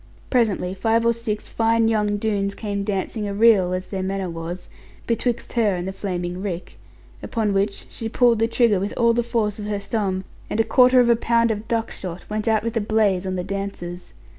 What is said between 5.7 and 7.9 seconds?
and the flaming rick. Upon which